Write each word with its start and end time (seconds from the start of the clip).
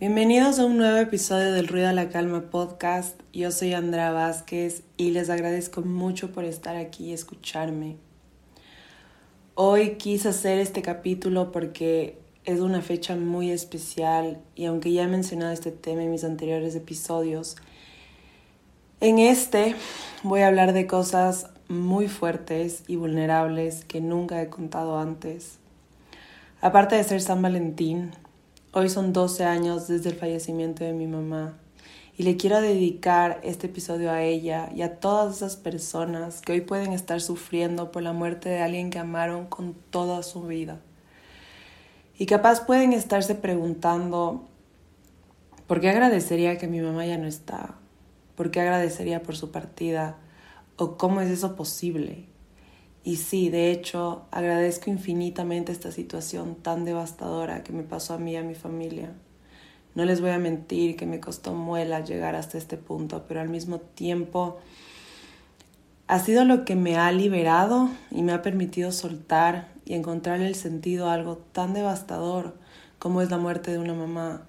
Bienvenidos 0.00 0.58
a 0.58 0.64
un 0.64 0.78
nuevo 0.78 0.96
episodio 0.96 1.52
del 1.52 1.68
Ruido 1.68 1.90
a 1.90 1.92
la 1.92 2.08
Calma 2.08 2.48
podcast. 2.50 3.20
Yo 3.34 3.50
soy 3.50 3.74
Andrea 3.74 4.12
Vázquez 4.12 4.82
y 4.96 5.10
les 5.10 5.28
agradezco 5.28 5.82
mucho 5.82 6.32
por 6.32 6.44
estar 6.46 6.74
aquí 6.74 7.10
y 7.10 7.12
escucharme. 7.12 7.98
Hoy 9.54 9.96
quise 9.96 10.30
hacer 10.30 10.58
este 10.58 10.80
capítulo 10.80 11.52
porque 11.52 12.18
es 12.46 12.60
una 12.60 12.80
fecha 12.80 13.14
muy 13.14 13.50
especial 13.50 14.40
y 14.56 14.64
aunque 14.64 14.90
ya 14.90 15.02
he 15.02 15.06
mencionado 15.06 15.52
este 15.52 15.70
tema 15.70 16.02
en 16.02 16.10
mis 16.10 16.24
anteriores 16.24 16.74
episodios, 16.74 17.58
en 19.02 19.18
este 19.18 19.74
voy 20.22 20.40
a 20.40 20.46
hablar 20.46 20.72
de 20.72 20.86
cosas 20.86 21.50
muy 21.68 22.08
fuertes 22.08 22.84
y 22.86 22.96
vulnerables 22.96 23.84
que 23.84 24.00
nunca 24.00 24.40
he 24.40 24.48
contado 24.48 24.98
antes. 24.98 25.58
Aparte 26.62 26.96
de 26.96 27.04
ser 27.04 27.20
San 27.20 27.42
Valentín, 27.42 28.12
Hoy 28.72 28.88
son 28.88 29.12
12 29.12 29.44
años 29.44 29.88
desde 29.88 30.10
el 30.10 30.14
fallecimiento 30.14 30.84
de 30.84 30.92
mi 30.92 31.08
mamá 31.08 31.58
y 32.16 32.22
le 32.22 32.36
quiero 32.36 32.60
dedicar 32.60 33.40
este 33.42 33.66
episodio 33.66 34.12
a 34.12 34.22
ella 34.22 34.70
y 34.72 34.82
a 34.82 35.00
todas 35.00 35.38
esas 35.38 35.56
personas 35.56 36.40
que 36.40 36.52
hoy 36.52 36.60
pueden 36.60 36.92
estar 36.92 37.20
sufriendo 37.20 37.90
por 37.90 38.04
la 38.04 38.12
muerte 38.12 38.48
de 38.48 38.62
alguien 38.62 38.90
que 38.90 39.00
amaron 39.00 39.46
con 39.46 39.74
toda 39.74 40.22
su 40.22 40.44
vida. 40.44 40.78
Y 42.16 42.26
capaz 42.26 42.64
pueden 42.64 42.92
estarse 42.92 43.34
preguntando, 43.34 44.46
¿por 45.66 45.80
qué 45.80 45.90
agradecería 45.90 46.56
que 46.56 46.68
mi 46.68 46.80
mamá 46.80 47.04
ya 47.06 47.18
no 47.18 47.26
está? 47.26 47.74
¿Por 48.36 48.52
qué 48.52 48.60
agradecería 48.60 49.20
por 49.24 49.36
su 49.36 49.50
partida? 49.50 50.16
¿O 50.76 50.96
cómo 50.96 51.22
es 51.22 51.30
eso 51.30 51.56
posible? 51.56 52.26
Y 53.02 53.16
sí, 53.16 53.48
de 53.48 53.70
hecho, 53.70 54.26
agradezco 54.30 54.90
infinitamente 54.90 55.72
esta 55.72 55.90
situación 55.90 56.54
tan 56.54 56.84
devastadora 56.84 57.62
que 57.62 57.72
me 57.72 57.82
pasó 57.82 58.14
a 58.14 58.18
mí 58.18 58.32
y 58.32 58.36
a 58.36 58.42
mi 58.42 58.54
familia. 58.54 59.12
No 59.94 60.04
les 60.04 60.20
voy 60.20 60.30
a 60.30 60.38
mentir 60.38 60.96
que 60.96 61.06
me 61.06 61.18
costó 61.18 61.52
muela 61.54 62.00
llegar 62.00 62.36
hasta 62.36 62.58
este 62.58 62.76
punto, 62.76 63.24
pero 63.26 63.40
al 63.40 63.48
mismo 63.48 63.78
tiempo 63.78 64.58
ha 66.06 66.18
sido 66.18 66.44
lo 66.44 66.64
que 66.64 66.76
me 66.76 66.96
ha 66.96 67.10
liberado 67.10 67.88
y 68.10 68.22
me 68.22 68.32
ha 68.32 68.42
permitido 68.42 68.92
soltar 68.92 69.68
y 69.84 69.94
encontrar 69.94 70.40
el 70.40 70.54
sentido 70.54 71.08
a 71.08 71.14
algo 71.14 71.38
tan 71.38 71.72
devastador 71.72 72.56
como 72.98 73.22
es 73.22 73.30
la 73.30 73.38
muerte 73.38 73.70
de 73.70 73.78
una 73.78 73.94
mamá. 73.94 74.42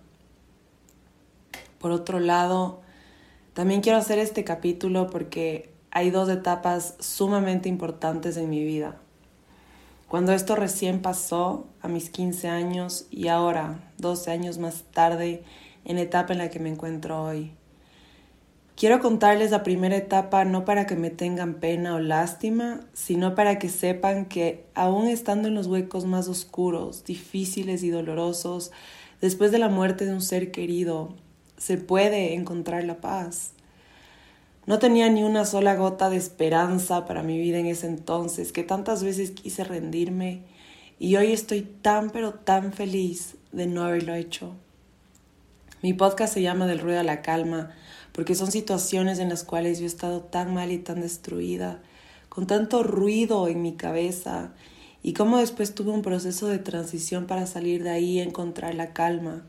Por 1.79 1.91
otro 1.91 2.19
lado, 2.19 2.81
también 3.53 3.81
quiero 3.81 3.97
hacer 3.97 4.19
este 4.19 4.44
capítulo 4.44 5.09
porque 5.09 5.70
hay 5.92 6.09
dos 6.09 6.30
etapas 6.30 6.95
sumamente 7.00 7.70
importantes 7.70 8.38
en 8.38 8.50
mi 8.50 8.64
vida. 8.64 8.97
Cuando 10.08 10.34
esto 10.34 10.56
recién 10.56 11.02
pasó, 11.02 11.67
a 11.81 11.88
mis 11.88 12.09
15 12.09 12.50
años, 12.50 13.08
y 13.11 13.28
ahora, 13.28 13.80
12 13.97 14.31
años 14.31 14.58
más 14.58 14.84
tarde, 14.92 15.44
en 15.86 15.95
la 15.97 16.02
etapa 16.02 16.34
en 16.34 16.39
la 16.39 16.50
que 16.50 16.59
me 16.59 16.69
encuentro 16.69 17.23
hoy. 17.23 17.52
Quiero 18.75 19.00
contarles 19.00 19.52
la 19.52 19.64
primera 19.64 19.95
etapa 19.95 20.44
no 20.44 20.66
para 20.66 20.88
que 20.88 20.95
me 20.95 21.12
tengan 21.12 21.56
pena 21.56 21.95
o 21.95 22.00
lástima, 22.00 22.81
sino 22.94 23.36
para 23.36 23.59
que 23.59 23.69
sepan 23.69 24.25
que 24.25 24.66
aún 24.73 25.08
estando 25.08 25.47
en 25.47 25.56
los 25.56 25.67
huecos 25.67 26.06
más 26.06 26.28
oscuros, 26.28 27.03
difíciles 27.03 27.84
y 27.84 27.89
dolorosos, 27.89 28.72
después 29.22 29.52
de 29.52 29.59
la 29.59 29.69
muerte 29.69 30.06
de 30.06 30.14
un 30.14 30.22
ser 30.22 30.52
querido, 30.52 31.16
se 31.58 31.78
puede 31.78 32.34
encontrar 32.34 32.84
la 32.86 33.02
paz. 33.02 33.53
No 34.67 34.78
tenía 34.78 35.09
ni 35.09 35.23
una 35.23 35.46
sola 35.46 35.75
gota 35.75 36.12
de 36.12 36.18
esperanza 36.18 37.06
para 37.06 37.24
mi 37.24 37.40
vida 37.40 37.58
en 37.58 37.66
ese 37.66 37.88
entonces, 37.88 38.52
que 38.52 38.63
tantas 38.63 39.03
veces 39.03 39.31
quise 39.31 39.63
rendirme 39.63 40.44
y 41.00 41.16
hoy 41.16 41.31
estoy 41.31 41.63
tan 41.63 42.12
pero 42.12 42.35
tan 42.35 42.74
feliz 42.74 43.38
de 43.52 43.66
no 43.66 43.84
haberlo 43.84 44.13
hecho. 44.13 44.53
Mi 45.81 45.94
podcast 45.94 46.35
se 46.35 46.44
llama 46.44 46.68
Del 46.68 46.78
ruido 46.78 47.00
a 47.00 47.03
la 47.03 47.24
calma, 47.24 47.72
porque 48.12 48.35
son 48.35 48.52
situaciones 48.52 49.18
en 49.18 49.30
las 49.30 49.44
cuales 49.44 49.80
yo 49.80 49.85
he 49.85 49.88
estado 49.88 50.22
tan 50.22 50.53
mal 50.53 50.72
y 50.72 50.78
tan 50.78 51.02
destruida, 51.02 51.81
con 52.30 52.46
tanto 52.46 52.84
ruido 52.84 53.47
en 53.47 53.64
mi 53.64 53.74
cabeza, 53.74 54.52
y 55.02 55.14
cómo 55.14 55.40
después 55.40 55.74
tuve 55.74 55.90
un 55.90 56.03
proceso 56.03 56.47
de 56.47 56.59
transición 56.59 57.25
para 57.25 57.47
salir 57.47 57.81
de 57.81 57.90
ahí 57.90 58.18
y 58.18 58.19
encontrar 58.19 58.75
la 58.75 58.94
calma, 58.94 59.44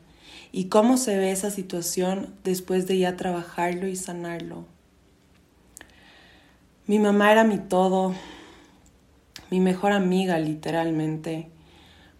y 0.51 0.69
cómo 0.69 0.97
se 0.97 1.17
ve 1.17 1.29
esa 1.31 1.51
situación 1.51 2.33
después 2.43 2.87
de 2.87 2.97
ya 2.97 3.15
trabajarlo 3.15 3.87
y 3.87 3.95
sanarlo. 3.95 4.72
Mi 6.85 6.99
mamá 6.99 7.31
era 7.31 7.45
mi 7.45 7.59
todo, 7.59 8.13
mi 9.49 9.61
mejor 9.61 9.93
amiga 9.93 10.37
literalmente, 10.37 11.47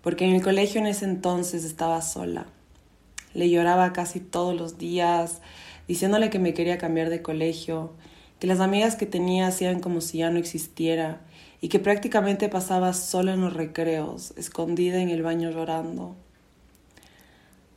porque 0.01 0.23
en 0.23 0.33
el 0.33 0.41
colegio 0.41 0.79
en 0.79 0.87
ese 0.87 1.03
entonces 1.03 1.65
estaba 1.65 2.01
sola. 2.01 2.45
Le 3.33 3.49
lloraba 3.49 3.91
casi 3.91 4.21
todos 4.21 4.55
los 4.55 4.77
días, 4.77 5.41
diciéndole 5.89 6.29
que 6.29 6.39
me 6.39 6.53
quería 6.53 6.77
cambiar 6.77 7.09
de 7.09 7.21
colegio, 7.21 7.91
que 8.39 8.47
las 8.47 8.61
amigas 8.61 8.95
que 8.95 9.05
tenía 9.05 9.47
hacían 9.47 9.81
como 9.81 9.99
si 9.99 10.19
ya 10.19 10.29
no 10.29 10.39
existiera 10.39 11.19
y 11.59 11.67
que 11.67 11.79
prácticamente 11.79 12.47
pasaba 12.47 12.93
sola 12.93 13.33
en 13.33 13.41
los 13.41 13.51
recreos, 13.51 14.33
escondida 14.37 15.01
en 15.01 15.09
el 15.09 15.23
baño 15.23 15.51
llorando. 15.51 16.15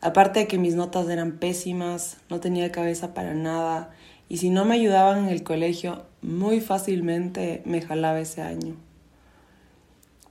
Aparte 0.00 0.38
de 0.38 0.46
que 0.46 0.58
mis 0.58 0.76
notas 0.76 1.08
eran 1.08 1.38
pésimas, 1.38 2.18
no 2.30 2.38
tenía 2.38 2.70
cabeza 2.70 3.12
para 3.12 3.34
nada 3.34 3.90
y 4.28 4.38
si 4.38 4.50
no 4.50 4.64
me 4.64 4.74
ayudaban 4.74 5.24
en 5.24 5.28
el 5.28 5.42
colegio, 5.42 6.04
muy 6.22 6.60
fácilmente 6.60 7.62
me 7.64 7.80
jalaba 7.80 8.20
ese 8.20 8.42
año. 8.42 8.74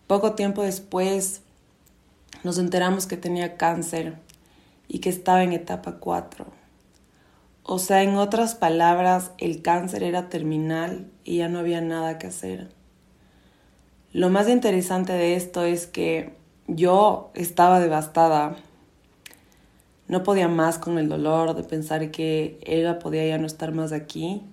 Poco 0.08 0.34
tiempo 0.34 0.62
después 0.62 1.42
nos 2.44 2.58
enteramos 2.58 3.08
que 3.08 3.18
tenía 3.18 3.58
cáncer 3.58 4.18
y 4.88 5.00
que 5.00 5.10
estaba 5.10 5.44
en 5.44 5.54
etapa 5.54 5.98
4. 6.00 6.46
O 7.64 7.80
sea, 7.80 8.04
en 8.04 8.16
otras 8.16 8.54
palabras, 8.54 9.32
el 9.40 9.64
cáncer 9.64 10.04
era 10.04 10.30
terminal 10.30 11.10
y 11.24 11.38
ya 11.38 11.50
no 11.50 11.60
había 11.60 11.82
nada 11.82 12.20
que 12.20 12.28
hacer. 12.28 12.70
Lo 14.12 14.30
más 14.30 14.48
interesante 14.48 15.14
de 15.14 15.36
esto 15.36 15.64
es 15.64 15.88
que 15.88 16.36
yo 16.68 17.32
estaba 17.34 17.80
devastada 17.80 18.58
no 20.08 20.24
podía 20.24 20.48
más 20.48 20.78
con 20.78 20.98
el 20.98 21.10
dolor 21.10 21.56
de 21.56 21.64
pensar 21.64 22.12
que 22.12 22.60
ella 22.64 23.00
podía 23.00 23.26
ya 23.26 23.38
no 23.38 23.48
estar 23.48 23.72
más 23.72 23.92
aquí. 23.92 24.44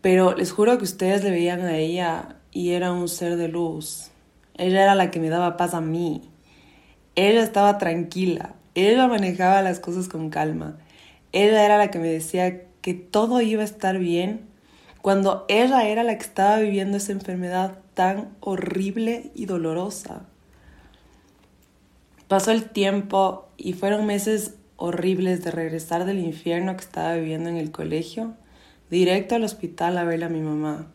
Pero 0.00 0.34
les 0.34 0.52
juro 0.52 0.78
que 0.78 0.84
ustedes 0.84 1.22
le 1.22 1.30
veían 1.30 1.60
a 1.60 1.76
ella 1.76 2.36
y 2.52 2.70
era 2.70 2.92
un 2.92 3.08
ser 3.08 3.36
de 3.36 3.48
luz. 3.48 4.10
Ella 4.56 4.82
era 4.82 4.94
la 4.94 5.10
que 5.10 5.20
me 5.20 5.28
daba 5.28 5.56
paz 5.56 5.74
a 5.74 5.80
mí. 5.80 6.22
Ella 7.14 7.42
estaba 7.42 7.78
tranquila. 7.78 8.54
Ella 8.74 9.06
manejaba 9.06 9.62
las 9.62 9.80
cosas 9.80 10.08
con 10.08 10.30
calma. 10.30 10.78
Ella 11.32 11.64
era 11.64 11.78
la 11.78 11.90
que 11.90 11.98
me 11.98 12.08
decía 12.08 12.62
que 12.80 12.94
todo 12.94 13.40
iba 13.40 13.62
a 13.62 13.64
estar 13.64 13.98
bien 13.98 14.46
cuando 15.02 15.44
ella 15.48 15.86
era 15.88 16.02
la 16.02 16.16
que 16.18 16.24
estaba 16.24 16.58
viviendo 16.58 16.96
esa 16.96 17.12
enfermedad 17.12 17.78
tan 17.94 18.36
horrible 18.40 19.30
y 19.34 19.46
dolorosa. 19.46 20.26
Pasó 22.28 22.50
el 22.50 22.68
tiempo 22.70 23.46
y 23.56 23.74
fueron 23.74 24.04
meses 24.04 24.54
horribles 24.76 25.44
de 25.44 25.52
regresar 25.52 26.04
del 26.04 26.18
infierno 26.18 26.74
que 26.74 26.82
estaba 26.82 27.14
viviendo 27.14 27.48
en 27.48 27.56
el 27.56 27.70
colegio, 27.70 28.34
directo 28.90 29.36
al 29.36 29.44
hospital 29.44 29.96
a 29.96 30.04
ver 30.04 30.24
a 30.24 30.28
mi 30.28 30.40
mamá. 30.40 30.86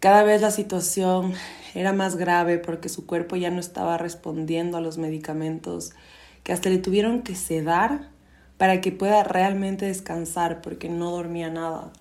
Cada 0.00 0.24
vez 0.24 0.40
la 0.40 0.50
situación 0.50 1.34
era 1.74 1.92
más 1.92 2.16
grave 2.16 2.58
porque 2.58 2.88
su 2.88 3.06
cuerpo 3.06 3.36
ya 3.36 3.50
no 3.50 3.60
estaba 3.60 3.96
respondiendo 3.96 4.76
a 4.76 4.80
los 4.80 4.98
medicamentos, 4.98 5.92
que 6.42 6.52
hasta 6.52 6.68
le 6.68 6.78
tuvieron 6.78 7.22
que 7.22 7.36
sedar 7.36 8.08
para 8.58 8.80
que 8.80 8.90
pueda 8.90 9.22
realmente 9.22 9.86
descansar 9.86 10.62
porque 10.62 10.88
no 10.88 11.12
dormía 11.12 11.48
nada. 11.48 11.92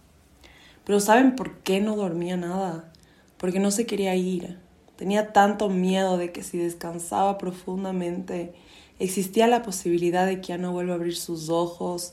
Pero 0.86 1.00
¿saben 1.00 1.36
por 1.36 1.60
qué 1.60 1.82
no 1.82 1.96
dormía 1.96 2.36
nada? 2.36 2.92
Porque 3.38 3.60
no 3.60 3.70
se 3.70 3.86
quería 3.86 4.16
ir. 4.16 4.58
Tenía 5.00 5.32
tanto 5.32 5.70
miedo 5.70 6.18
de 6.18 6.34
que 6.34 6.44
si 6.44 6.58
descansaba 6.58 7.38
profundamente 7.38 8.54
existía 9.00 9.48
la 9.48 9.64
posibilidad 9.64 10.26
de 10.26 10.42
que 10.42 10.48
ya 10.48 10.58
no 10.58 10.74
vuelva 10.74 10.92
a 10.92 10.96
abrir 10.98 11.16
sus 11.16 11.48
ojos. 11.48 12.12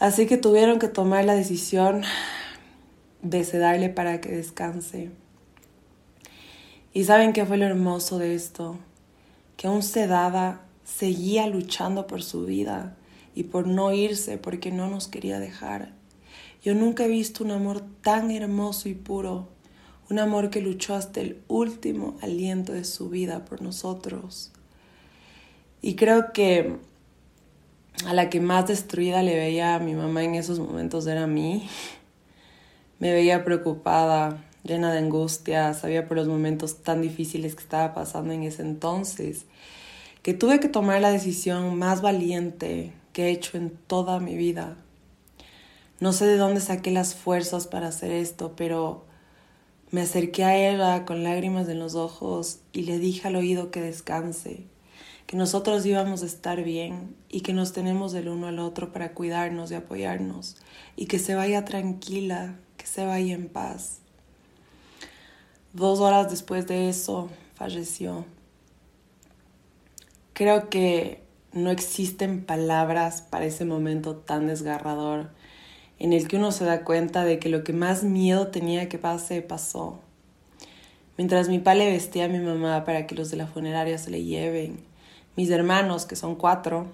Así 0.00 0.26
que 0.26 0.36
tuvieron 0.36 0.80
que 0.80 0.88
tomar 0.88 1.24
la 1.24 1.36
decisión 1.36 2.02
de 3.22 3.44
sedarle 3.44 3.90
para 3.90 4.20
que 4.20 4.30
descanse. 4.30 5.12
Y 6.92 7.04
saben 7.04 7.32
qué 7.32 7.46
fue 7.46 7.58
lo 7.58 7.66
hermoso 7.66 8.18
de 8.18 8.34
esto, 8.34 8.76
que 9.56 9.68
aún 9.68 9.84
sedada 9.84 10.62
seguía 10.82 11.46
luchando 11.46 12.08
por 12.08 12.24
su 12.24 12.44
vida 12.44 12.96
y 13.36 13.44
por 13.44 13.68
no 13.68 13.92
irse 13.92 14.36
porque 14.36 14.72
no 14.72 14.90
nos 14.90 15.06
quería 15.06 15.38
dejar. 15.38 15.92
Yo 16.64 16.74
nunca 16.74 17.04
he 17.04 17.08
visto 17.08 17.44
un 17.44 17.52
amor 17.52 17.84
tan 18.02 18.32
hermoso 18.32 18.88
y 18.88 18.94
puro 18.94 19.51
un 20.12 20.18
amor 20.18 20.50
que 20.50 20.60
luchó 20.60 20.94
hasta 20.94 21.22
el 21.22 21.40
último 21.48 22.18
aliento 22.20 22.74
de 22.74 22.84
su 22.84 23.08
vida 23.08 23.46
por 23.46 23.62
nosotros. 23.62 24.52
Y 25.80 25.94
creo 25.94 26.34
que 26.34 26.76
a 28.06 28.12
la 28.12 28.28
que 28.28 28.38
más 28.38 28.68
destruida 28.68 29.22
le 29.22 29.34
veía 29.34 29.74
a 29.74 29.78
mi 29.78 29.94
mamá 29.94 30.22
en 30.22 30.34
esos 30.34 30.58
momentos 30.58 31.06
era 31.06 31.24
a 31.24 31.26
mí. 31.26 31.66
Me 32.98 33.10
veía 33.10 33.42
preocupada, 33.42 34.44
llena 34.64 34.92
de 34.92 34.98
angustia, 34.98 35.72
sabía 35.72 36.06
por 36.06 36.18
los 36.18 36.28
momentos 36.28 36.82
tan 36.82 37.00
difíciles 37.00 37.54
que 37.54 37.62
estaba 37.62 37.94
pasando 37.94 38.34
en 38.34 38.42
ese 38.42 38.60
entonces, 38.60 39.46
que 40.22 40.34
tuve 40.34 40.60
que 40.60 40.68
tomar 40.68 41.00
la 41.00 41.10
decisión 41.10 41.78
más 41.78 42.02
valiente 42.02 42.92
que 43.14 43.24
he 43.24 43.30
hecho 43.30 43.56
en 43.56 43.70
toda 43.86 44.20
mi 44.20 44.36
vida. 44.36 44.76
No 46.00 46.12
sé 46.12 46.26
de 46.26 46.36
dónde 46.36 46.60
saqué 46.60 46.90
las 46.90 47.14
fuerzas 47.14 47.66
para 47.66 47.88
hacer 47.88 48.12
esto, 48.12 48.52
pero 48.56 49.06
me 49.92 50.00
acerqué 50.00 50.42
a 50.42 50.56
ella 50.56 51.04
con 51.04 51.22
lágrimas 51.22 51.68
en 51.68 51.78
los 51.78 51.94
ojos 51.94 52.60
y 52.72 52.84
le 52.84 52.98
dije 52.98 53.28
al 53.28 53.36
oído 53.36 53.70
que 53.70 53.82
descanse, 53.82 54.64
que 55.26 55.36
nosotros 55.36 55.84
íbamos 55.84 56.22
a 56.22 56.26
estar 56.26 56.64
bien 56.64 57.14
y 57.28 57.42
que 57.42 57.52
nos 57.52 57.74
tenemos 57.74 58.14
el 58.14 58.28
uno 58.28 58.46
al 58.46 58.58
otro 58.58 58.90
para 58.90 59.12
cuidarnos 59.12 59.70
y 59.70 59.74
apoyarnos 59.74 60.56
y 60.96 61.06
que 61.06 61.18
se 61.18 61.34
vaya 61.34 61.66
tranquila, 61.66 62.56
que 62.78 62.86
se 62.86 63.04
vaya 63.04 63.34
en 63.34 63.50
paz. 63.50 63.98
Dos 65.74 66.00
horas 66.00 66.30
después 66.30 66.66
de 66.66 66.88
eso 66.88 67.28
falleció. 67.54 68.24
Creo 70.32 70.70
que 70.70 71.22
no 71.52 71.70
existen 71.70 72.46
palabras 72.46 73.20
para 73.20 73.44
ese 73.44 73.66
momento 73.66 74.16
tan 74.16 74.46
desgarrador 74.46 75.28
en 76.02 76.12
el 76.12 76.26
que 76.26 76.36
uno 76.36 76.50
se 76.50 76.64
da 76.64 76.82
cuenta 76.82 77.24
de 77.24 77.38
que 77.38 77.48
lo 77.48 77.62
que 77.62 77.72
más 77.72 78.02
miedo 78.02 78.48
tenía 78.48 78.88
que 78.88 78.98
pase 78.98 79.40
pasó. 79.40 80.00
Mientras 81.16 81.48
mi 81.48 81.60
padre 81.60 81.92
vestía 81.92 82.24
a 82.24 82.28
mi 82.28 82.40
mamá 82.40 82.84
para 82.84 83.06
que 83.06 83.14
los 83.14 83.30
de 83.30 83.36
la 83.36 83.46
funeraria 83.46 83.96
se 83.98 84.10
le 84.10 84.24
lleven, 84.24 84.80
mis 85.36 85.48
hermanos, 85.50 86.04
que 86.04 86.16
son 86.16 86.34
cuatro, 86.34 86.88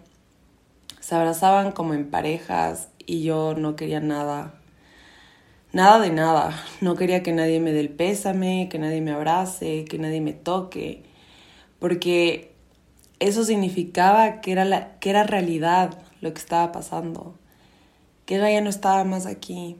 se 1.00 1.14
abrazaban 1.14 1.72
como 1.72 1.94
en 1.94 2.10
parejas 2.10 2.88
y 3.06 3.22
yo 3.22 3.54
no 3.56 3.76
quería 3.76 4.00
nada. 4.00 4.52
Nada 5.72 6.00
de 6.00 6.10
nada. 6.10 6.62
No 6.82 6.94
quería 6.94 7.22
que 7.22 7.32
nadie 7.32 7.60
me 7.60 7.72
dé 7.72 7.80
el 7.80 7.88
pésame, 7.88 8.68
que 8.70 8.78
nadie 8.78 9.00
me 9.00 9.12
abrace, 9.12 9.86
que 9.86 9.98
nadie 9.98 10.20
me 10.20 10.34
toque, 10.34 11.02
porque 11.78 12.52
eso 13.20 13.42
significaba 13.42 14.42
que 14.42 14.52
era, 14.52 14.66
la, 14.66 14.98
que 14.98 15.08
era 15.08 15.22
realidad 15.22 15.98
lo 16.20 16.34
que 16.34 16.40
estaba 16.40 16.72
pasando 16.72 17.38
que 18.28 18.36
ella 18.36 18.50
ya 18.50 18.60
no 18.60 18.68
estaba 18.68 19.04
más 19.04 19.24
aquí. 19.24 19.78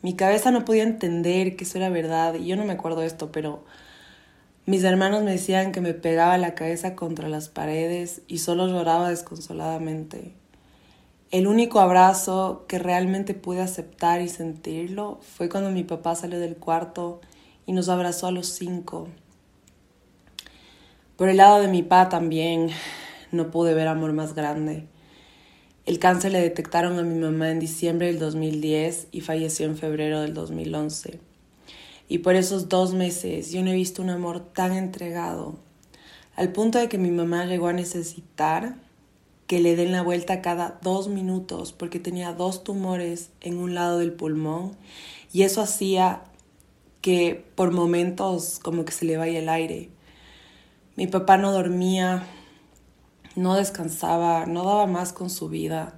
Mi 0.00 0.14
cabeza 0.14 0.52
no 0.52 0.64
podía 0.64 0.84
entender 0.84 1.56
que 1.56 1.64
eso 1.64 1.78
era 1.78 1.88
verdad 1.88 2.34
y 2.34 2.46
yo 2.46 2.54
no 2.54 2.64
me 2.64 2.74
acuerdo 2.74 3.02
esto, 3.02 3.32
pero 3.32 3.64
mis 4.66 4.84
hermanos 4.84 5.24
me 5.24 5.32
decían 5.32 5.72
que 5.72 5.80
me 5.80 5.92
pegaba 5.92 6.38
la 6.38 6.54
cabeza 6.54 6.94
contra 6.94 7.28
las 7.28 7.48
paredes 7.48 8.22
y 8.28 8.38
solo 8.38 8.68
lloraba 8.68 9.10
desconsoladamente. 9.10 10.32
El 11.32 11.48
único 11.48 11.80
abrazo 11.80 12.66
que 12.68 12.78
realmente 12.78 13.34
pude 13.34 13.62
aceptar 13.62 14.20
y 14.20 14.28
sentirlo 14.28 15.18
fue 15.22 15.48
cuando 15.48 15.72
mi 15.72 15.82
papá 15.82 16.14
salió 16.14 16.38
del 16.38 16.58
cuarto 16.58 17.20
y 17.66 17.72
nos 17.72 17.88
abrazó 17.88 18.28
a 18.28 18.30
los 18.30 18.46
cinco. 18.46 19.08
Por 21.16 21.28
el 21.30 21.38
lado 21.38 21.60
de 21.60 21.66
mi 21.66 21.82
papá 21.82 22.10
también 22.10 22.70
no 23.32 23.50
pude 23.50 23.74
ver 23.74 23.88
amor 23.88 24.12
más 24.12 24.36
grande. 24.36 24.86
El 25.86 26.00
cáncer 26.00 26.32
le 26.32 26.40
detectaron 26.40 26.98
a 26.98 27.02
mi 27.02 27.16
mamá 27.16 27.52
en 27.52 27.60
diciembre 27.60 28.08
del 28.08 28.18
2010 28.18 29.06
y 29.12 29.20
falleció 29.20 29.66
en 29.66 29.76
febrero 29.76 30.20
del 30.20 30.34
2011. 30.34 31.20
Y 32.08 32.18
por 32.18 32.34
esos 32.34 32.68
dos 32.68 32.92
meses 32.92 33.52
yo 33.52 33.62
no 33.62 33.70
he 33.70 33.74
visto 33.74 34.02
un 34.02 34.10
amor 34.10 34.40
tan 34.40 34.72
entregado, 34.72 35.54
al 36.34 36.50
punto 36.50 36.80
de 36.80 36.88
que 36.88 36.98
mi 36.98 37.12
mamá 37.12 37.46
llegó 37.46 37.68
a 37.68 37.72
necesitar 37.72 38.74
que 39.46 39.60
le 39.60 39.76
den 39.76 39.92
la 39.92 40.02
vuelta 40.02 40.42
cada 40.42 40.80
dos 40.82 41.06
minutos 41.06 41.72
porque 41.72 42.00
tenía 42.00 42.32
dos 42.32 42.64
tumores 42.64 43.30
en 43.40 43.58
un 43.58 43.76
lado 43.76 43.98
del 43.98 44.12
pulmón 44.12 44.76
y 45.32 45.42
eso 45.42 45.62
hacía 45.62 46.24
que 47.00 47.44
por 47.54 47.70
momentos 47.70 48.58
como 48.60 48.84
que 48.84 48.92
se 48.92 49.04
le 49.04 49.16
vaya 49.16 49.38
el 49.38 49.48
aire. 49.48 49.88
Mi 50.96 51.06
papá 51.06 51.36
no 51.36 51.52
dormía, 51.52 52.26
no 53.36 53.54
descansaba, 53.54 54.46
no 54.46 54.64
daba 54.64 54.86
más 54.86 55.12
con 55.12 55.30
su 55.30 55.48
vida 55.48 55.94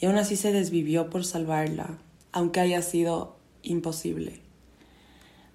y 0.00 0.06
aún 0.06 0.16
así 0.16 0.36
se 0.36 0.52
desvivió 0.52 1.10
por 1.10 1.24
salvarla, 1.24 1.98
aunque 2.32 2.60
haya 2.60 2.82
sido 2.82 3.36
imposible. 3.62 4.40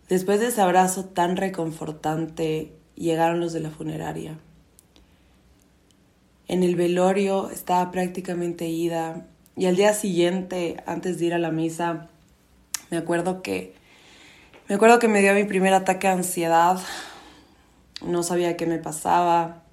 Después 0.09 0.39
de 0.39 0.47
ese 0.47 0.61
abrazo 0.61 1.05
tan 1.05 1.37
reconfortante, 1.37 2.73
llegaron 2.95 3.39
los 3.39 3.53
de 3.53 3.59
la 3.59 3.69
funeraria. 3.69 4.39
En 6.47 6.63
el 6.63 6.75
velorio 6.75 7.49
estaba 7.49 7.91
prácticamente 7.91 8.67
ida 8.67 9.27
y 9.55 9.65
al 9.65 9.75
día 9.75 9.93
siguiente, 9.93 10.81
antes 10.85 11.19
de 11.19 11.25
ir 11.25 11.33
a 11.33 11.39
la 11.39 11.51
misa, 11.51 12.09
me 12.89 12.97
acuerdo 12.97 13.41
que 13.41 13.75
me 14.69 14.75
acuerdo 14.75 14.99
que 14.99 15.07
me 15.07 15.21
dio 15.21 15.33
mi 15.33 15.45
primer 15.45 15.73
ataque 15.73 16.07
de 16.07 16.13
ansiedad. 16.13 16.77
No 18.05 18.21
sabía 18.21 18.57
qué 18.57 18.65
me 18.65 18.79
pasaba. 18.79 19.63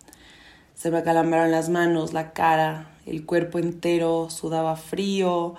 Se 0.75 0.91
me 0.91 0.99
acalambraron 0.99 1.51
las 1.51 1.69
manos, 1.69 2.13
la 2.13 2.33
cara, 2.33 2.91
el 3.07 3.25
cuerpo 3.25 3.59
entero, 3.59 4.29
sudaba 4.31 4.77
frío, 4.77 5.55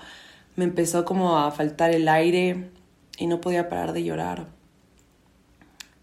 me 0.56 0.66
empezó 0.66 1.06
como 1.06 1.38
a 1.38 1.52
faltar 1.52 1.92
el 1.92 2.08
aire 2.08 2.70
y 3.18 3.28
no 3.28 3.42
podía 3.42 3.70
parar 3.70 3.94
de 3.94 4.04
llorar. 4.04 4.48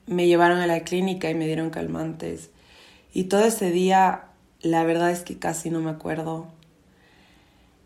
Me 0.06 0.26
llevaron 0.26 0.58
a 0.58 0.66
la 0.66 0.80
clínica 0.80 1.30
y 1.30 1.34
me 1.34 1.46
dieron 1.46 1.70
calmantes. 1.70 2.50
Y 3.12 3.24
todo 3.24 3.44
ese 3.44 3.70
día, 3.70 4.24
la 4.60 4.84
verdad 4.84 5.10
es 5.10 5.20
que 5.20 5.38
casi 5.38 5.70
no 5.70 5.80
me 5.80 5.90
acuerdo. 5.90 6.48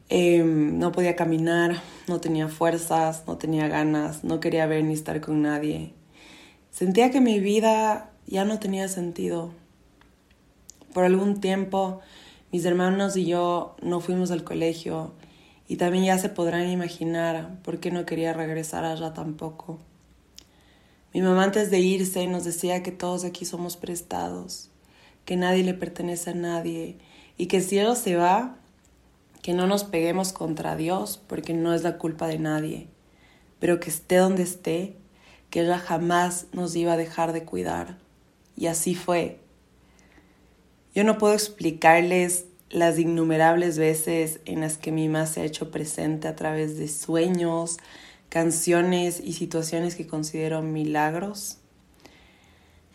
Em, 0.09 0.79
no 0.79 0.93
podía 0.93 1.17
caminar, 1.17 1.83
no 2.07 2.21
tenía 2.21 2.49
fuerzas, 2.49 3.25
no 3.27 3.37
tenía 3.39 3.67
ganas, 3.67 4.23
no 4.23 4.39
quería 4.39 4.67
ver 4.67 4.85
ni 4.85 4.95
estar 4.95 5.21
con 5.21 5.43
nadie. 5.43 5.93
Sentía 6.71 7.11
que 7.11 7.21
mi 7.21 7.41
vida 7.41 8.11
ya 8.27 8.45
no 8.45 8.59
tenía 8.61 8.89
sentido. 8.89 9.51
Por 10.97 11.05
algún 11.05 11.43
tiempo 11.43 12.01
mis 12.51 12.65
hermanos 12.65 13.19
y 13.19 13.27
yo 13.27 13.77
no 13.83 14.01
fuimos 14.01 14.31
al 14.31 14.45
colegio 14.45 15.13
y 15.69 15.77
también 15.77 16.07
ya 16.07 16.17
se 16.17 16.31
podrán 16.31 16.71
imaginar 16.71 17.59
por 17.63 17.81
qué 17.81 17.91
no 17.91 18.07
quería 18.07 18.33
regresar 18.33 18.87
allá 18.87 19.13
tampoco. 19.13 19.79
Mi 21.13 21.21
mamá 21.21 21.45
antes 21.45 21.71
de 21.71 21.81
irse 21.81 22.27
nos 22.29 22.45
decía 22.45 22.83
que 22.83 22.93
todos 22.93 23.27
aquí 23.27 23.45
somos 23.45 23.77
prestados, 23.77 24.71
que 25.27 25.37
nadie 25.37 25.65
le 25.65 25.75
pertenece 25.75 26.31
a 26.31 26.35
nadie 26.35 26.97
y 27.37 27.45
que 27.45 27.61
si 27.61 27.77
Él 27.77 27.95
se 27.95 28.17
va, 28.17 28.57
que 29.43 29.53
no 29.53 29.67
nos 29.67 29.85
peguemos 29.85 30.33
contra 30.33 30.77
Dios 30.77 31.21
porque 31.27 31.53
no 31.53 31.75
es 31.75 31.83
la 31.83 31.99
culpa 31.99 32.27
de 32.27 32.39
nadie, 32.39 32.89
pero 33.59 33.81
que 33.81 33.91
esté 33.91 34.17
donde 34.17 34.45
esté, 34.45 34.97
que 35.51 35.61
ella 35.61 35.79
jamás 35.79 36.47
nos 36.55 36.75
iba 36.75 36.95
a 36.95 36.97
dejar 36.97 37.35
de 37.35 37.45
cuidar. 37.45 37.99
Y 38.57 38.69
así 38.69 38.95
fue. 38.95 39.41
Yo 40.97 41.05
no 41.05 41.19
puedo 41.19 41.35
explicarles 41.35 42.47
las 42.71 42.99
innumerables 42.99 43.77
veces 43.77 44.41
en 44.47 44.63
las 44.63 44.79
que 44.79 44.93
mi 44.93 45.09
mamá 45.09 45.27
se 45.27 45.43
ha 45.43 45.45
hecho 45.45 45.71
presente 45.71 46.27
a 46.27 46.37
través 46.37 46.79
de 46.79 46.89
sueños, 46.89 47.77
canciones 48.31 49.21
y 49.23 49.35
situaciones 49.35 49.95
que 49.95 50.07
considero 50.07 50.63
milagros. 50.63 51.59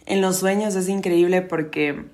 En 0.08 0.20
los 0.20 0.38
sueños 0.38 0.74
es 0.74 0.90
increíble 0.90 1.44
porque 1.44 2.06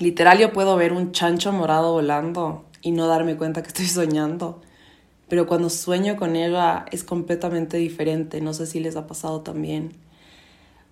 literal 0.00 0.40
yo 0.40 0.52
puedo 0.52 0.74
ver 0.74 0.92
un 0.92 1.12
chancho 1.12 1.52
morado 1.52 1.92
volando 1.92 2.64
y 2.82 2.90
no 2.90 3.06
darme 3.06 3.36
cuenta 3.36 3.62
que 3.62 3.68
estoy 3.68 3.86
soñando. 3.86 4.60
Pero 5.28 5.46
cuando 5.46 5.70
sueño 5.70 6.16
con 6.16 6.34
ella 6.34 6.84
es 6.90 7.04
completamente 7.04 7.76
diferente, 7.76 8.40
no 8.40 8.54
sé 8.54 8.66
si 8.66 8.80
les 8.80 8.96
ha 8.96 9.06
pasado 9.06 9.42
también. 9.42 9.92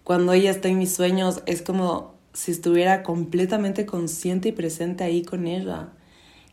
Cuando 0.05 0.35
ella 0.35 0.53
está 0.53 0.69
en 0.69 0.79
mis 0.79 0.95
sueños 0.95 1.43
es 1.47 1.63
como 1.63 2.17
si 2.33 2.53
estuviera 2.53 3.03
completamente 3.03 3.87
consciente 3.87 4.51
y 4.51 4.53
presente 4.53 5.05
ahí 5.05 5.23
con 5.23 5.47
ella. 5.47 5.89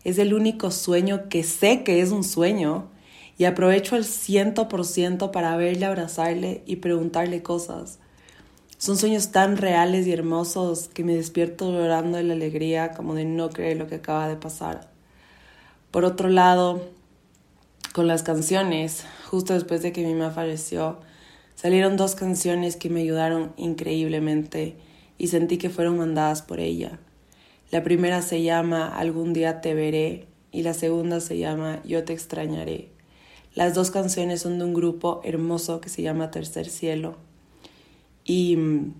Es 0.03 0.17
el 0.17 0.33
único 0.33 0.71
sueño 0.71 1.29
que 1.29 1.43
sé 1.43 1.83
que 1.83 2.01
es 2.01 2.11
un 2.11 2.23
sueño 2.23 2.89
y 3.37 3.45
aprovecho 3.45 3.95
al 3.95 4.05
ciento 4.05 4.67
por 4.67 4.85
ciento 4.85 5.31
para 5.31 5.57
verle, 5.57 5.85
abrazarle 5.85 6.63
y 6.65 6.77
preguntarle 6.77 7.43
cosas. 7.43 7.99
Son 8.77 8.97
sueños 8.97 9.31
tan 9.31 9.57
reales 9.57 10.05
y 10.05 10.11
hermosos 10.11 10.89
que 10.89 11.03
me 11.03 11.15
despierto 11.15 11.71
llorando 11.71 12.17
de 12.17 12.23
la 12.23 12.33
alegría 12.33 12.91
como 12.91 13.15
de 13.15 13.25
no 13.25 13.49
creer 13.49 13.77
lo 13.77 13.87
que 13.87 13.95
acaba 13.95 14.27
de 14.27 14.35
pasar. 14.35 14.89
Por 15.91 16.05
otro 16.05 16.29
lado, 16.29 16.81
con 17.93 18.07
las 18.07 18.21
canciones, 18.23 19.05
justo 19.29 19.53
después 19.53 19.81
de 19.81 19.93
que 19.93 20.05
mi 20.05 20.13
mamá 20.13 20.31
falleció, 20.31 20.99
salieron 21.55 21.95
dos 21.95 22.15
canciones 22.15 22.75
que 22.75 22.89
me 22.89 23.01
ayudaron 23.01 23.53
increíblemente 23.55 24.75
y 25.17 25.27
sentí 25.27 25.57
que 25.57 25.69
fueron 25.69 25.97
mandadas 25.97 26.41
por 26.41 26.59
ella. 26.59 26.99
La 27.71 27.83
primera 27.83 28.21
se 28.21 28.41
llama 28.43 28.87
Algún 28.87 29.33
día 29.33 29.61
te 29.61 29.73
veré 29.73 30.27
y 30.51 30.63
la 30.63 30.73
segunda 30.73 31.19
se 31.19 31.37
llama 31.37 31.81
Yo 31.83 32.03
te 32.03 32.13
extrañaré. 32.13 32.89
Las 33.53 33.73
dos 33.73 33.91
canciones 33.91 34.41
son 34.41 34.59
de 34.59 34.65
un 34.65 34.73
grupo 34.73 35.21
hermoso 35.23 35.81
que 35.81 35.89
se 35.89 36.01
llama 36.01 36.31
Tercer 36.31 36.69
Cielo 36.69 37.15
y 38.23 38.57
mm, 38.57 38.93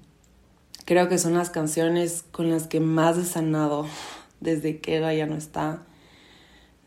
creo 0.86 1.10
que 1.10 1.18
son 1.18 1.34
las 1.34 1.50
canciones 1.50 2.24
con 2.32 2.50
las 2.50 2.68
que 2.68 2.80
más 2.80 3.18
he 3.18 3.26
sanado 3.26 3.86
desde 4.40 4.80
que 4.80 4.98
ella 4.98 5.14
ya 5.14 5.26
no 5.26 5.36
está. 5.36 5.84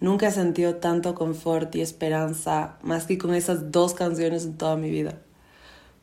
Nunca 0.00 0.28
he 0.28 0.30
sentido 0.30 0.76
tanto 0.76 1.14
confort 1.14 1.74
y 1.74 1.80
esperanza 1.80 2.78
más 2.82 3.06
que 3.06 3.18
con 3.18 3.34
esas 3.34 3.72
dos 3.72 3.94
canciones 3.94 4.44
en 4.44 4.56
toda 4.56 4.76
mi 4.76 4.90
vida. 4.90 5.18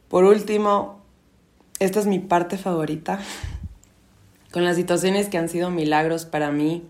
Por 0.10 0.25
último, 0.25 1.04
esta 1.79 2.00
es 2.00 2.05
mi 2.05 2.20
parte 2.20 2.58
favorita. 2.58 3.20
con 4.51 4.63
las 4.63 4.77
situaciones 4.77 5.27
que 5.27 5.38
han 5.38 5.50
sido 5.50 5.70
milagros 5.70 6.24
para 6.24 6.50
mí, 6.50 6.84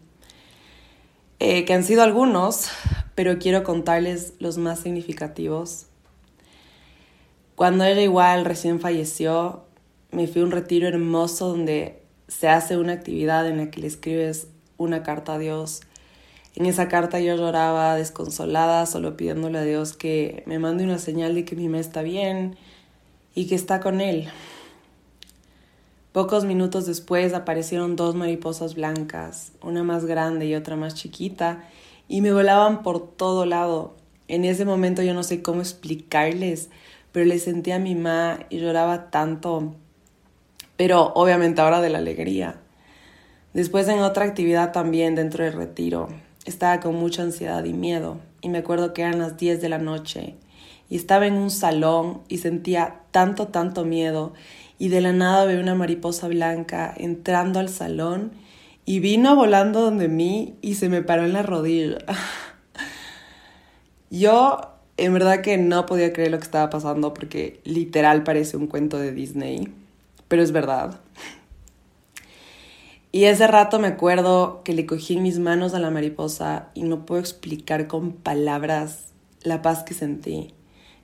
eh, 1.40 1.66
que 1.66 1.74
han 1.74 1.84
sido 1.84 2.04
algunos, 2.04 2.70
pero 3.16 3.40
quiero 3.40 3.64
contarles 3.64 4.34
los 4.38 4.60
más 4.60 4.82
significativos. 4.82 5.88
Cuando 7.56 7.84
era 7.84 8.02
igual 8.02 8.46
recién 8.46 8.80
falleció, 8.80 9.64
me 10.12 10.28
fui 10.28 10.44
a 10.44 10.46
un 10.46 10.52
retiro 10.52 10.88
hermoso 10.88 11.48
donde 11.48 12.04
se 12.28 12.50
hace 12.50 12.78
una 12.78 12.94
actividad 12.94 13.48
en 13.48 13.58
la 13.58 13.72
que 13.72 13.82
le 13.82 13.88
escribes 13.88 14.48
una 14.78 15.02
carta 15.02 15.34
a 15.34 15.40
Dios. 15.40 15.82
En 16.56 16.68
esa 16.68 16.88
carta 16.88 17.20
yo 17.20 17.36
lloraba 17.36 17.96
desconsolada, 17.96 18.86
solo 18.86 19.18
pidiéndole 19.18 19.58
a 19.58 19.64
Dios 19.64 19.94
que 19.94 20.44
me 20.46 20.60
mande 20.60 20.84
una 20.84 21.00
señal 21.00 21.34
de 21.34 21.46
que 21.46 21.56
mi 21.56 21.68
mamá 21.68 21.80
está 21.80 22.04
bien 22.04 22.58
y 23.34 23.48
que 23.48 23.56
está 23.56 23.80
con 23.80 24.02
él. 24.02 24.30
Pocos 26.16 26.46
minutos 26.46 26.86
después 26.86 27.34
aparecieron 27.34 27.98
dos 27.98 28.16
mariposas 28.16 28.76
blancas, 28.76 29.52
una 29.62 29.84
más 29.84 30.06
grande 30.06 30.46
y 30.46 30.56
otra 30.56 30.78
más 30.78 30.96
chiquita, 30.96 31.66
y 32.08 32.22
me 32.22 32.32
volaban 32.32 32.84
por 32.84 33.06
todo 33.06 33.46
lado. 33.46 33.98
En 34.30 34.46
ese 34.46 34.64
momento 34.64 35.02
yo 35.04 35.14
no 35.14 35.24
sé 35.24 35.42
cómo 35.42 35.60
explicarles, 35.60 36.70
pero 37.12 37.26
le 37.26 37.38
sentía 37.38 37.76
a 37.76 37.80
mi 37.80 37.96
mamá 37.96 38.40
y 38.50 38.60
lloraba 38.60 39.10
tanto, 39.12 39.76
pero 40.78 41.12
obviamente 41.16 41.60
ahora 41.60 41.82
de 41.82 41.90
la 41.90 41.98
alegría. 41.98 42.62
Después 43.54 43.86
en 43.90 44.00
otra 44.00 44.24
actividad 44.24 44.72
también 44.72 45.16
dentro 45.16 45.44
del 45.44 45.52
retiro, 45.52 46.08
estaba 46.46 46.80
con 46.80 46.96
mucha 46.96 47.24
ansiedad 47.24 47.66
y 47.66 47.74
miedo, 47.74 48.20
y 48.40 48.48
me 48.48 48.60
acuerdo 48.60 48.94
que 48.94 49.02
eran 49.02 49.20
las 49.20 49.36
10 49.36 49.60
de 49.60 49.68
la 49.68 49.80
noche, 49.80 50.36
y 50.90 50.96
estaba 50.96 51.28
en 51.28 51.34
un 51.34 51.52
salón 51.52 52.22
y 52.30 52.38
sentía 52.38 53.02
tanto, 53.12 53.48
tanto 53.48 53.84
miedo, 53.84 54.34
y 54.78 54.90
de 54.90 55.02
la 55.02 55.14
nada 55.14 55.46
veo 55.46 55.60
una 55.60 55.76
mariposa 55.76 56.28
blanca 56.28 56.94
entrando 56.98 57.60
al 57.60 57.70
salón 57.70 58.32
y 58.86 59.00
vino 59.00 59.36
volando 59.36 59.82
donde 59.82 60.08
mí 60.08 60.56
y 60.62 60.76
se 60.76 60.90
me 60.90 61.02
paró 61.02 61.26
en 61.26 61.34
la 61.34 61.44
rodilla. 61.44 61.98
Yo 64.10 64.60
en 64.98 65.14
verdad 65.14 65.42
que 65.42 65.58
no 65.58 65.86
podía 65.86 66.14
creer 66.14 66.32
lo 66.32 66.38
que 66.38 66.46
estaba 66.46 66.70
pasando 66.70 67.14
porque 67.14 67.60
literal 67.64 68.24
parece 68.24 68.58
un 68.58 68.68
cuento 68.68 68.98
de 68.98 69.12
Disney, 69.12 69.74
pero 70.28 70.42
es 70.42 70.52
verdad. 70.52 71.00
Y 73.12 73.26
ese 73.26 73.48
rato 73.48 73.80
me 73.80 73.88
acuerdo 73.88 74.62
que 74.64 74.74
le 74.74 74.86
cogí 74.86 75.16
en 75.16 75.24
mis 75.24 75.40
manos 75.40 75.74
a 75.74 75.80
la 75.80 75.90
mariposa 75.90 76.70
y 76.74 76.84
no 76.84 77.06
puedo 77.06 77.22
explicar 77.22 77.88
con 77.88 78.12
palabras 78.12 79.14
la 79.42 79.62
paz 79.62 79.84
que 79.84 79.94
sentí. 79.94 80.54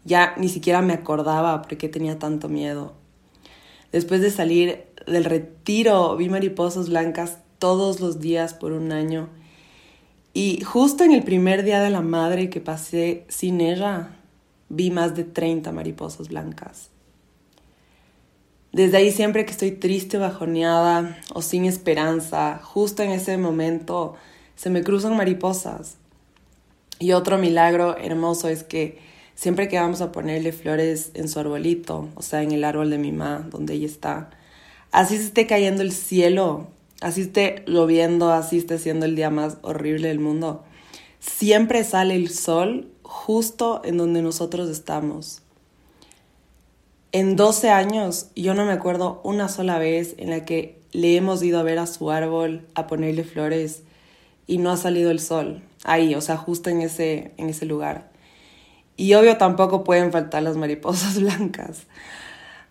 Ya 0.04 0.34
ni 0.38 0.50
siquiera 0.50 0.82
me 0.82 0.94
acordaba 0.94 1.62
por 1.62 1.78
qué 1.78 1.88
tenía 1.88 2.20
tanto 2.20 2.50
miedo. 2.50 3.01
Después 3.92 4.22
de 4.22 4.32
salir 4.32 4.86
del 5.06 5.26
retiro, 5.26 6.16
vi 6.16 6.30
mariposas 6.30 6.90
blancas 6.90 7.40
todos 7.60 8.00
los 8.00 8.20
días 8.20 8.54
por 8.54 8.72
un 8.72 8.92
año. 8.92 9.30
Y 10.34 10.62
justo 10.62 11.04
en 11.04 11.12
el 11.12 11.24
primer 11.24 11.64
día 11.64 11.82
de 11.82 11.90
la 11.90 12.02
madre 12.02 12.50
que 12.50 12.62
pasé 12.62 13.26
sin 13.28 13.60
ella, 13.60 14.16
vi 14.70 14.92
más 14.92 15.16
de 15.16 15.26
30 15.26 15.72
mariposas 15.72 16.30
blancas. 16.30 16.90
Desde 18.72 18.98
ahí 18.98 19.12
siempre 19.12 19.46
que 19.46 19.52
estoy 19.52 19.72
triste, 19.72 20.18
bajoneada 20.18 21.18
o 21.34 21.42
sin 21.42 21.66
esperanza, 21.66 22.62
justo 22.64 23.04
en 23.04 23.12
ese 23.12 23.38
momento 23.38 24.16
se 24.56 24.70
me 24.70 24.82
cruzan 24.82 25.18
mariposas. 25.18 25.98
Y 26.98 27.12
otro 27.12 27.38
milagro 27.38 27.98
hermoso 27.98 28.48
es 28.48 28.64
que 28.64 29.00
siempre 29.42 29.68
que 29.68 29.80
vamos 29.80 30.02
a 30.02 30.12
ponerle 30.12 30.52
flores 30.52 31.10
en 31.16 31.28
su 31.28 31.40
arbolito, 31.40 32.10
o 32.14 32.22
sea, 32.22 32.44
en 32.44 32.52
el 32.52 32.64
árbol 32.64 32.92
de 32.92 33.00
mi 33.00 33.12
mamá, 33.12 33.48
donde 33.50 33.74
ella 33.74 33.88
está, 33.88 34.30
así 34.92 35.18
se 35.18 35.24
esté 35.24 35.48
cayendo 35.48 35.82
el 35.82 35.94
cielo, 35.94 36.68
así 37.00 37.22
esté 37.22 37.64
lloviendo, 37.66 38.32
así 38.32 38.60
esté 38.60 38.78
siendo 38.78 39.08
el 39.08 39.16
día 39.16 39.32
más 39.32 39.58
horrible 39.64 40.10
del 40.10 40.20
mundo, 40.20 40.64
siempre 41.20 41.84
sale 41.84 42.14
el 42.14 42.30
sol 42.30 42.92
justo 43.02 43.82
en 43.84 43.98
donde 43.98 44.22
nosotros 44.22 44.70
estamos. 44.70 45.42
En 47.12 47.36
12 47.36 47.72
años 47.72 48.28
yo 48.36 48.54
no 48.54 48.64
me 48.64 48.74
acuerdo 48.74 49.22
una 49.24 49.50
sola 49.50 49.80
vez 49.80 50.14
en 50.20 50.30
la 50.30 50.46
que 50.46 50.78
le 50.92 51.16
hemos 51.16 51.42
ido 51.42 51.60
a 51.60 51.64
ver 51.64 51.80
a 51.80 51.88
su 51.88 52.12
árbol, 52.12 52.68
a 52.76 52.86
ponerle 52.86 53.24
flores 53.24 53.82
y 54.46 54.60
no 54.60 54.70
ha 54.70 54.78
salido 54.78 55.10
el 55.10 55.20
sol 55.20 55.64
ahí, 55.84 56.14
o 56.14 56.22
sea, 56.22 56.38
justo 56.38 56.70
en 56.70 56.82
ese, 56.82 57.32
en 57.38 57.50
ese 57.50 57.66
lugar. 57.66 58.11
Y 59.02 59.16
obvio 59.16 59.38
tampoco 59.38 59.84
pueden 59.84 60.12
faltar 60.12 60.44
las 60.44 60.58
mariposas 60.58 61.20
blancas. 61.20 61.88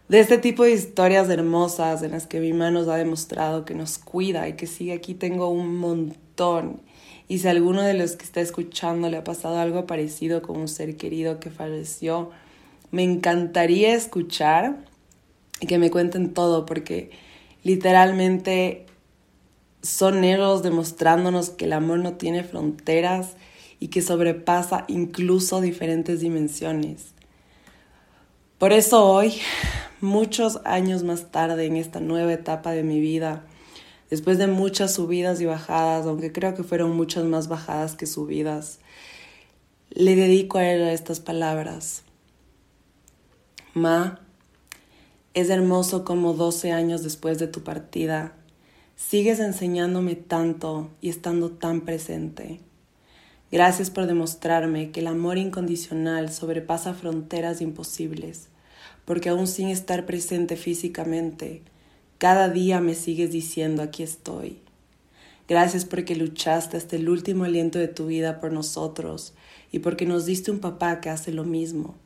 De 0.09 0.21
este 0.21 0.39
tipo 0.39 0.63
de 0.63 0.71
historias 0.71 1.29
hermosas 1.29 2.05
en 2.05 2.13
las 2.13 2.29
que 2.29 2.39
mi 2.39 2.53
mamá 2.53 2.71
nos 2.71 2.87
ha 2.87 2.95
demostrado 2.95 3.65
que 3.65 3.75
nos 3.75 3.99
cuida 3.99 4.49
y 4.49 4.53
que 4.53 4.69
sigue 4.69 4.93
aquí 4.93 5.15
tengo 5.15 5.49
un 5.49 5.77
montón. 5.77 6.83
Y 7.27 7.41
si 7.41 7.49
alguno 7.49 7.83
de 7.83 7.95
los 7.95 8.15
que 8.15 8.25
está 8.25 8.41
escuchando 8.41 9.11
le 9.11 9.17
ha 9.17 9.25
pasado 9.25 9.59
algo 9.59 9.89
parecido 9.89 10.41
con 10.41 10.57
un 10.57 10.69
ser 10.69 10.97
querido 10.97 11.41
que 11.41 11.51
falleció, 11.51 12.31
me 12.93 13.03
encantaría 13.03 13.93
escuchar 13.93 14.77
y 15.61 15.67
que 15.67 15.79
me 15.79 15.91
cuenten 15.91 16.33
todo 16.33 16.65
porque 16.65 17.11
literalmente 17.65 18.87
son 19.83 20.23
ellos 20.23 20.63
demostrándonos 20.63 21.51
que 21.51 21.65
el 21.65 21.73
amor 21.73 21.99
no 21.99 22.13
tiene 22.13 22.45
fronteras 22.45 23.35
y 23.81 23.89
que 23.89 24.03
sobrepasa 24.03 24.85
incluso 24.87 25.61
diferentes 25.61 26.21
dimensiones. 26.21 27.15
Por 28.59 28.75
eso 28.75 29.07
hoy, 29.07 29.41
muchos 30.03 30.61
años 30.65 31.03
más 31.03 31.33
tarde 31.33 31.65
en 31.65 31.77
esta 31.77 31.99
nueva 31.99 32.35
etapa 32.35 32.73
de 32.73 32.83
mi 32.83 33.01
vida, 33.01 33.43
después 34.11 34.37
de 34.37 34.47
muchas 34.47 34.93
subidas 34.93 35.41
y 35.41 35.47
bajadas, 35.47 36.07
aunque 36.07 36.31
creo 36.31 36.55
que 36.55 36.63
fueron 36.63 36.95
muchas 36.95 37.25
más 37.25 37.49
bajadas 37.49 37.97
que 37.97 38.05
subidas, 38.05 38.81
le 39.89 40.15
dedico 40.15 40.59
a 40.59 40.71
ella 40.71 40.93
estas 40.93 41.21
palabras. 41.21 42.03
Ma, 43.73 44.21
es 45.33 45.49
hermoso 45.49 46.05
como 46.05 46.35
12 46.35 46.71
años 46.73 47.03
después 47.03 47.39
de 47.39 47.47
tu 47.47 47.63
partida, 47.63 48.35
sigues 48.95 49.41
enseñándome 49.41 50.17
tanto 50.17 50.91
y 51.01 51.09
estando 51.09 51.51
tan 51.51 51.81
presente. 51.81 52.61
Gracias 53.53 53.91
por 53.91 54.07
demostrarme 54.07 54.93
que 54.93 55.01
el 55.01 55.09
amor 55.09 55.37
incondicional 55.37 56.33
sobrepasa 56.33 56.95
fronteras 56.95 57.61
imposibles, 57.61 58.49
porque 59.05 59.29
aún 59.29 59.49
sin 59.49 59.69
estar 59.69 60.07
presente 60.07 60.57
físicamente, 60.57 61.63
cada 62.19 62.49
día 62.49 62.81
me 62.81 62.95
sigues 62.95 63.33
diciendo 63.33 63.83
aquí 63.83 64.05
estoy. 64.05 64.59
Gracias 65.49 65.85
porque 65.85 66.15
luchaste 66.15 66.77
hasta 66.77 66.95
el 66.95 67.09
último 67.09 67.43
aliento 67.43 67.81
de 67.81 67.89
tu 67.89 68.07
vida 68.07 68.39
por 68.39 68.53
nosotros 68.53 69.35
y 69.73 69.81
porque 69.81 70.07
nos 70.07 70.27
diste 70.27 70.53
un 70.53 70.61
papá 70.61 71.01
que 71.01 71.11
hace 71.11 71.33
lo 71.33 71.43
mismo. 71.43 71.97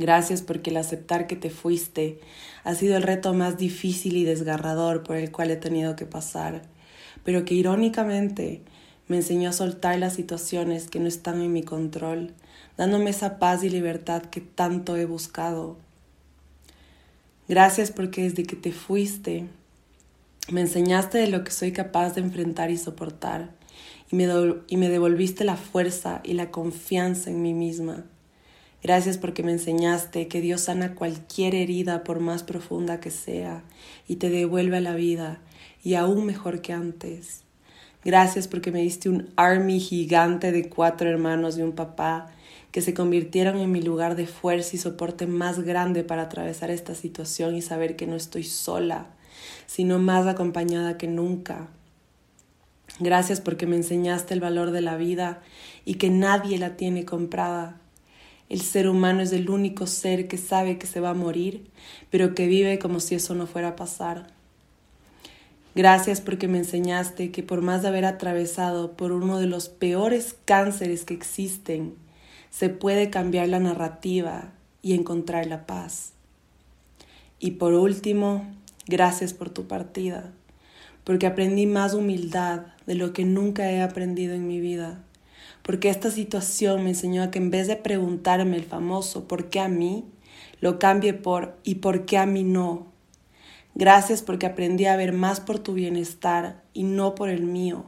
Gracias 0.00 0.42
porque 0.42 0.70
el 0.70 0.78
aceptar 0.78 1.28
que 1.28 1.36
te 1.36 1.50
fuiste 1.50 2.18
ha 2.64 2.74
sido 2.74 2.96
el 2.96 3.04
reto 3.04 3.32
más 3.32 3.58
difícil 3.58 4.16
y 4.16 4.24
desgarrador 4.24 5.04
por 5.04 5.16
el 5.16 5.30
cual 5.30 5.52
he 5.52 5.56
tenido 5.56 5.94
que 5.94 6.06
pasar, 6.06 6.62
pero 7.22 7.44
que 7.44 7.54
irónicamente 7.54 8.62
me 9.10 9.16
enseñó 9.16 9.50
a 9.50 9.52
soltar 9.52 9.98
las 9.98 10.14
situaciones 10.14 10.86
que 10.86 11.00
no 11.00 11.08
están 11.08 11.42
en 11.42 11.52
mi 11.52 11.64
control, 11.64 12.32
dándome 12.76 13.10
esa 13.10 13.40
paz 13.40 13.64
y 13.64 13.68
libertad 13.68 14.22
que 14.22 14.40
tanto 14.40 14.96
he 14.96 15.04
buscado. 15.04 15.76
Gracias 17.48 17.90
porque 17.90 18.22
desde 18.22 18.44
que 18.44 18.54
te 18.54 18.70
fuiste, 18.70 19.48
me 20.48 20.60
enseñaste 20.60 21.18
de 21.18 21.26
lo 21.26 21.42
que 21.42 21.50
soy 21.50 21.72
capaz 21.72 22.14
de 22.14 22.20
enfrentar 22.20 22.70
y 22.70 22.76
soportar, 22.76 23.50
y 24.12 24.14
me, 24.14 24.28
y 24.68 24.76
me 24.76 24.88
devolviste 24.88 25.44
la 25.44 25.56
fuerza 25.56 26.20
y 26.22 26.34
la 26.34 26.52
confianza 26.52 27.30
en 27.30 27.42
mí 27.42 27.52
misma. 27.52 28.04
Gracias 28.80 29.18
porque 29.18 29.42
me 29.42 29.50
enseñaste 29.50 30.28
que 30.28 30.40
Dios 30.40 30.60
sana 30.60 30.94
cualquier 30.94 31.56
herida 31.56 32.04
por 32.04 32.20
más 32.20 32.44
profunda 32.44 33.00
que 33.00 33.10
sea 33.10 33.64
y 34.06 34.16
te 34.16 34.30
devuelve 34.30 34.76
a 34.76 34.80
la 34.80 34.94
vida 34.94 35.40
y 35.82 35.94
aún 35.94 36.26
mejor 36.26 36.60
que 36.62 36.72
antes. 36.72 37.42
Gracias 38.04 38.48
porque 38.48 38.72
me 38.72 38.80
diste 38.80 39.08
un 39.08 39.28
army 39.36 39.78
gigante 39.78 40.52
de 40.52 40.68
cuatro 40.68 41.08
hermanos 41.08 41.58
y 41.58 41.62
un 41.62 41.72
papá 41.72 42.30
que 42.72 42.80
se 42.80 42.94
convirtieron 42.94 43.58
en 43.58 43.70
mi 43.72 43.82
lugar 43.82 44.16
de 44.16 44.26
fuerza 44.26 44.76
y 44.76 44.78
soporte 44.78 45.26
más 45.26 45.60
grande 45.60 46.04
para 46.04 46.22
atravesar 46.22 46.70
esta 46.70 46.94
situación 46.94 47.56
y 47.56 47.62
saber 47.62 47.96
que 47.96 48.06
no 48.06 48.16
estoy 48.16 48.44
sola, 48.44 49.06
sino 49.66 49.98
más 49.98 50.26
acompañada 50.26 50.96
que 50.96 51.08
nunca. 51.08 51.68
Gracias 53.00 53.40
porque 53.40 53.66
me 53.66 53.76
enseñaste 53.76 54.34
el 54.34 54.40
valor 54.40 54.70
de 54.70 54.80
la 54.80 54.96
vida 54.96 55.42
y 55.84 55.94
que 55.94 56.10
nadie 56.10 56.58
la 56.58 56.76
tiene 56.76 57.04
comprada. 57.04 57.80
El 58.48 58.60
ser 58.60 58.88
humano 58.88 59.20
es 59.20 59.32
el 59.32 59.48
único 59.48 59.86
ser 59.86 60.26
que 60.26 60.38
sabe 60.38 60.78
que 60.78 60.86
se 60.86 61.00
va 61.00 61.10
a 61.10 61.14
morir, 61.14 61.70
pero 62.10 62.34
que 62.34 62.46
vive 62.46 62.78
como 62.78 63.00
si 63.00 63.14
eso 63.14 63.34
no 63.34 63.46
fuera 63.46 63.68
a 63.68 63.76
pasar. 63.76 64.39
Gracias 65.74 66.20
porque 66.20 66.48
me 66.48 66.58
enseñaste 66.58 67.30
que 67.30 67.42
por 67.42 67.62
más 67.62 67.82
de 67.82 67.88
haber 67.88 68.04
atravesado 68.04 68.92
por 68.96 69.12
uno 69.12 69.38
de 69.38 69.46
los 69.46 69.68
peores 69.68 70.36
cánceres 70.44 71.04
que 71.04 71.14
existen, 71.14 71.94
se 72.50 72.68
puede 72.68 73.10
cambiar 73.10 73.48
la 73.48 73.60
narrativa 73.60 74.52
y 74.82 74.94
encontrar 74.94 75.46
la 75.46 75.66
paz. 75.66 76.12
Y 77.38 77.52
por 77.52 77.74
último, 77.74 78.44
Gracias 78.90 79.34
por 79.34 79.50
tu 79.50 79.68
partida, 79.68 80.32
porque 81.04 81.28
aprendí 81.28 81.64
más 81.64 81.94
humildad 81.94 82.62
de 82.86 82.96
lo 82.96 83.12
que 83.12 83.24
nunca 83.24 83.70
he 83.70 83.82
aprendido 83.82 84.34
en 84.34 84.48
mi 84.48 84.58
vida, 84.58 85.04
porque 85.62 85.90
esta 85.90 86.10
situación 86.10 86.82
me 86.82 86.90
enseñó 86.90 87.22
a 87.22 87.30
que 87.30 87.38
en 87.38 87.52
vez 87.52 87.68
de 87.68 87.76
preguntarme 87.76 88.56
el 88.56 88.64
famoso 88.64 89.28
¿por 89.28 89.48
qué 89.48 89.60
a 89.60 89.68
mí? 89.68 90.06
lo 90.60 90.80
cambie 90.80 91.14
por 91.14 91.56
¿y 91.62 91.76
por 91.76 92.04
qué 92.04 92.18
a 92.18 92.26
mí 92.26 92.42
no? 92.42 92.88
Gracias 93.74 94.22
porque 94.22 94.46
aprendí 94.46 94.86
a 94.86 94.96
ver 94.96 95.12
más 95.12 95.40
por 95.40 95.58
tu 95.58 95.74
bienestar 95.74 96.62
y 96.72 96.82
no 96.82 97.14
por 97.14 97.28
el 97.28 97.44
mío, 97.44 97.84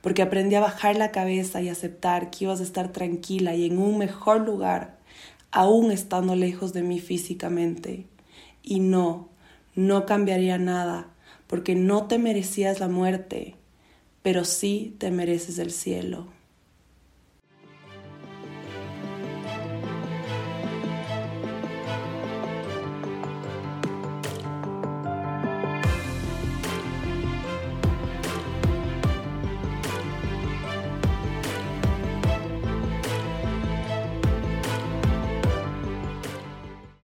porque 0.00 0.22
aprendí 0.22 0.54
a 0.54 0.60
bajar 0.60 0.96
la 0.96 1.10
cabeza 1.10 1.60
y 1.60 1.68
aceptar 1.68 2.30
que 2.30 2.44
ibas 2.44 2.60
a 2.60 2.64
estar 2.64 2.92
tranquila 2.92 3.54
y 3.54 3.66
en 3.66 3.78
un 3.78 3.98
mejor 3.98 4.40
lugar, 4.40 4.98
aún 5.50 5.92
estando 5.92 6.34
lejos 6.34 6.72
de 6.72 6.82
mí 6.82 6.98
físicamente. 6.98 8.06
Y 8.62 8.80
no, 8.80 9.28
no 9.74 10.06
cambiaría 10.06 10.58
nada, 10.58 11.08
porque 11.46 11.74
no 11.74 12.06
te 12.06 12.18
merecías 12.18 12.80
la 12.80 12.88
muerte, 12.88 13.54
pero 14.22 14.44
sí 14.44 14.94
te 14.98 15.10
mereces 15.10 15.58
el 15.58 15.70
cielo. 15.70 16.26